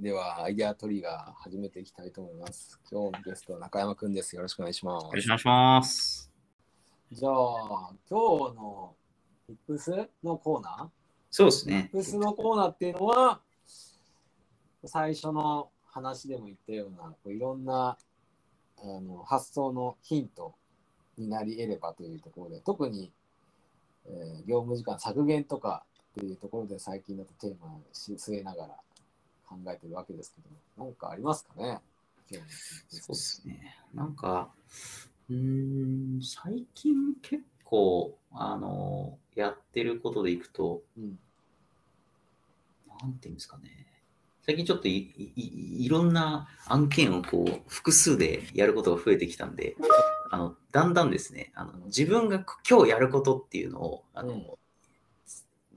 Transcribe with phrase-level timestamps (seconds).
[0.00, 2.80] では、アイデアトリガー始めていきたいと思います。
[2.90, 4.34] 今日のゲストは中山くんです。
[4.34, 5.28] よろしくお願いしまよろしくおす。
[5.28, 6.32] 願いします。
[7.12, 7.32] じゃあ、
[8.08, 8.94] 今日の
[9.46, 10.88] ヒップスのコーナー？
[11.30, 12.00] そうですねヒッ。
[12.00, 13.42] プスのコーナーっていうのは、
[14.86, 17.98] 最初の話でも言ったような、こういろんな
[18.78, 20.54] あの発想のヒント
[21.18, 23.12] になり得ればというところで、特に、
[24.06, 28.76] えー業務時間削減とかっていうところで最近だとテーマをし据えながら
[29.50, 30.40] 考えてるわけですけ
[30.78, 31.80] ど、なんかありますかね？
[32.88, 33.76] そうですね。
[33.92, 34.48] なんか、
[35.28, 41.18] うーん、最近結構、あの、やってることでいくと、うん
[43.02, 43.86] なんていうんですかね。
[44.42, 49.74] 最近ちょっといいいいろんな案件をこう複数でやることが増えてきたんで、
[50.30, 54.46] あのだんだんですねあの、自分が今日やることっていうのをあの、うん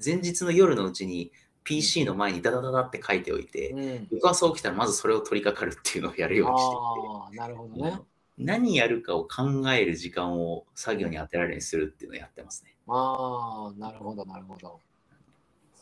[0.00, 1.32] 前日の夜のうちに
[1.68, 7.36] PC の前にダダダダって書いておいて、うん翌朝起きたらまずそれを取り掛かるっていうのをやるようにしていて。
[7.36, 8.00] なるほどね。
[8.38, 12.74] 何やるかを考える時間を作業に当てられるようにするっていうのをやってますね。
[12.86, 14.80] ああ、なるほど、なるほど。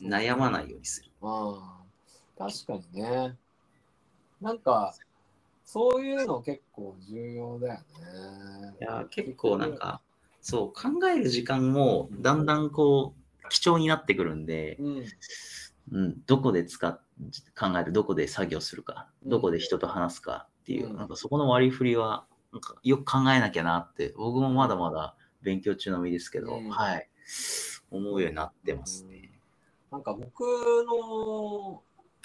[0.03, 1.11] 悩まないようにする。
[1.23, 1.79] あ
[2.39, 3.37] あ、確かにね。
[4.41, 4.93] なんか、
[5.65, 7.81] そういうの結構重要だよね。
[8.81, 10.01] いや結構なんか、
[10.41, 15.05] そう、考える時間もだんだんこう、貴重になってくるんで、うん、
[15.93, 17.01] うん、どこで使っ
[17.59, 27.09] 考える、どこで作業するか、うんどこで人と話すかっていう、うんなんかそこの割り振りは、なんかよく考えなきゃなって、僕もまだまだ勉強中の身ですけど、うんはい、
[27.91, 29.31] 思うようになってますね。
[29.91, 31.83] なんか僕の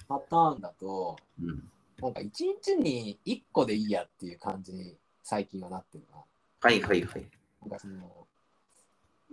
[0.07, 1.63] パターンだと、うん。
[2.01, 6.17] なんか一日に1個でいいやっていう感じに最近はなってるな。
[6.61, 7.27] はいはいはい。
[7.61, 8.27] なんかその、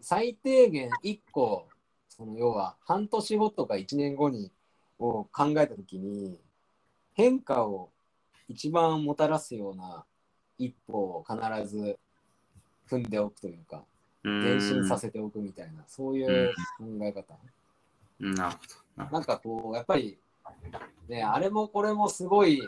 [0.00, 1.66] 最低限1個、
[2.18, 4.50] その要は半年後とか1年後に
[4.98, 6.36] を考えたときに、
[7.14, 7.90] 変化を
[8.48, 10.04] 一番もたらすような
[10.58, 11.98] 一歩を必ず
[12.90, 13.84] 踏んでおくというか、
[14.24, 17.34] 前進させておくみたいな、そういう考え方。
[18.20, 18.56] うんなるほ
[18.96, 19.04] ど。
[19.04, 20.18] ななんかこう、やっぱり、
[21.08, 22.60] ね、あれもこれもすごい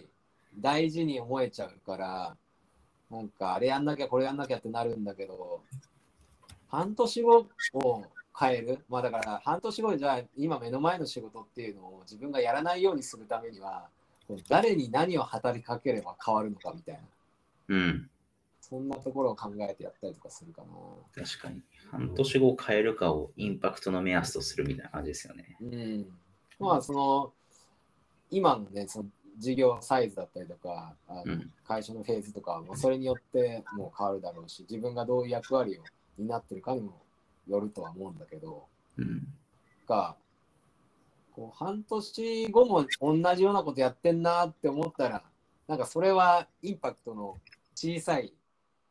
[0.57, 2.37] 大事に思えちゃうから、
[3.11, 5.63] なんかあれやんなきゃこれやんなきゃってなるんだけど、
[6.69, 8.05] 半年後を
[8.39, 8.79] 変える？
[8.89, 13.89] まあだから半年後じゃあ今目の前の仕事っていうのを自分がやらないようにするためには、
[14.49, 17.01] 誰に何を働きかければ変わるのかみたいな、
[17.69, 18.11] うん。
[18.61, 21.25] そんなところを考えてやったりとかするかな。
[21.25, 21.61] 確かに。
[21.91, 25.57] 半年後変えるかをインパクトの目安とするみたいな感じですよね。
[25.61, 26.07] うん、
[26.61, 27.33] まあその
[28.31, 29.09] 今のねその
[29.39, 35.83] 事業サイズだったりとかあのうん会社のフェーズとかもそれによってもう変わるだろうし自分がどういう役割を
[36.19, 36.93] 担ってるかにも
[37.49, 38.67] よるとは思うんだけど
[38.99, 39.27] うん。
[39.87, 40.17] が
[41.33, 45.23] こう半年後も同じようなことやってんなって思ったら
[45.67, 47.39] なんかそれはインパクトの
[47.75, 48.33] 小さい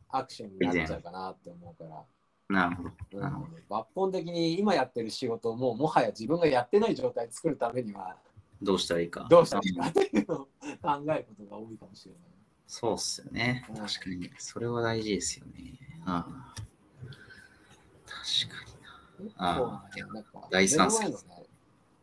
[0.10, 2.04] アクションになっちゃうかなって思うから。
[2.50, 2.90] なるほど。
[3.14, 8.16] うんなるほ抜本的に今やってる仕事をもうもはや自分がやってない状態作るためには
[8.62, 9.28] どうしたらいいか。
[9.30, 12.22] どうしたらいいかっていうのを考えることが多いかもしれない。
[12.68, 13.66] そうっすよね。
[13.70, 14.31] うん確かに。
[14.38, 15.78] それは大事ですよね。
[16.06, 16.69] ああ
[18.44, 18.66] 確か
[19.22, 21.50] にあ結構ねなんか大賛成目の前のね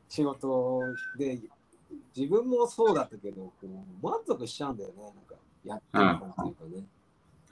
[0.09, 0.81] 仕事
[1.19, 1.39] で
[2.17, 3.67] 自分もそうだったけどこう
[4.03, 4.95] 満足しちゃうんだよね。
[5.65, 6.87] なんかやってる感っていうかね。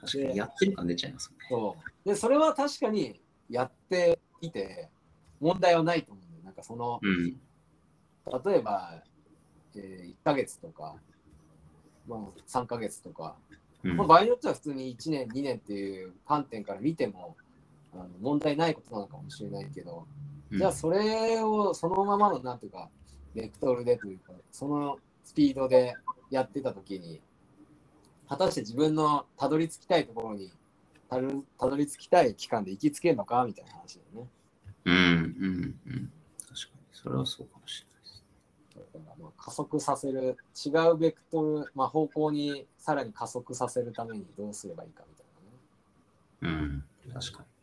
[0.01, 0.07] な。
[0.07, 0.37] 確かに。
[0.37, 1.35] やってる感出ちゃいますね。
[1.49, 1.75] そ
[2.05, 3.19] うでそれは確かに
[3.49, 4.89] やっていて
[5.39, 6.43] 問題はないと思うんだよ。
[6.45, 7.37] なんかそのうん。
[8.45, 9.03] 例えば、
[9.75, 10.95] えー1ヶ月とか、
[12.07, 13.35] まあ、3ヶ月とか、
[13.83, 17.35] うんまあ、場合によっては普通に1年、2年っていう観点から見ても
[17.95, 20.05] あの問題ないことなのかもしれないけど、
[20.51, 22.87] うんじゃあそれをそのままのなんていうか、
[23.33, 25.95] ベクトルでというか、そのスピードで
[26.29, 27.19] やってたときに、
[28.29, 30.51] 果たして自分のたどり着きたいところに
[31.09, 34.29] たどたどり着きたい期間で行きつけるのかみたいな話だよね。
[34.85, 34.95] うん。
[34.95, 35.79] うん。
[35.87, 36.11] うん。
[36.47, 36.85] 確かに。
[36.91, 37.85] それはそうかもし
[38.75, 45.25] だからまあ加速させる違うベクトル、まあ、方向にさらに加速させるためにどうすればいいかみたい
[46.43, 46.63] れない。
[46.63, 46.83] うん。
[47.13, 47.54] 確かに。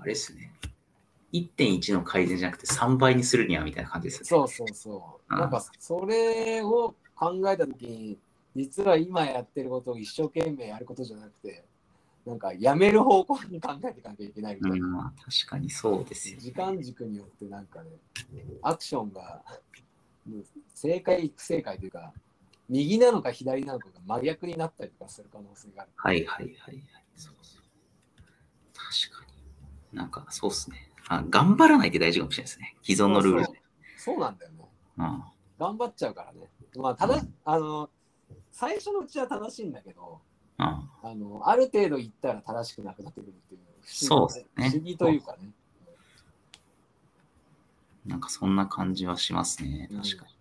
[0.00, 0.52] あれですね。
[1.32, 4.46] 1.1の改善じゃなくて3倍にするにはみたいな感じですなね。
[4.48, 5.34] そうそうそう。
[5.34, 8.18] うんなんかそれを考えたときに
[8.54, 11.64] 実は今やってることを一生懸命やることじゃなくて
[12.24, 14.86] なんかやめる方向に考えていかなきゃいけないみたいな。
[14.86, 16.40] うん、まあ確かにそうですよ、ね。
[16.40, 17.90] 時間軸によってなんかね
[18.62, 19.42] アクションが
[20.74, 22.12] 正解不正解というか
[22.68, 25.90] 右なのか左なのかが真逆になったりとかする可能性がある。
[25.96, 26.82] はいはいはいはい。
[27.14, 27.62] そうそう
[28.74, 29.25] 確かに。
[29.96, 30.90] なんかそうっすね。
[31.08, 32.76] あ頑張らないって大事かもしれないですね。
[32.82, 33.62] 既存のルールで。
[33.96, 34.58] そうなんだよね。
[34.98, 35.22] うん
[35.58, 36.48] 頑張っちゃうからね。
[36.76, 37.88] まあ、ただ、あの、
[38.52, 40.20] 最初のうちは正しいんだけど、
[40.58, 40.66] うん。
[40.66, 43.60] あの、ある程度言ったら正しくなくなってくるっていう。
[43.82, 45.48] そうですね不思議というかね。
[48.04, 49.88] なんかそんな感じはしますね。
[49.90, 50.32] 確かに。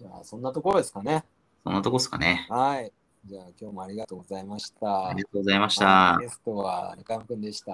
[0.00, 1.24] じゃあ、そんなところですかね。
[1.64, 2.46] そんなとこですかね。
[2.50, 2.92] はい。
[3.26, 5.08] じゃあ、今日もありがとうございました。
[5.08, 6.18] ありがとうございました。
[6.20, 7.72] ゲストは中山くんでした。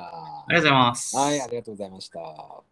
[0.49, 1.17] りがとうございます。
[1.17, 2.70] はい、ありがとうございました。